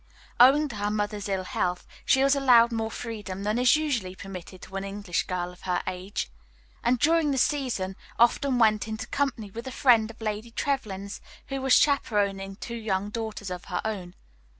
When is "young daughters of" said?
12.73-13.65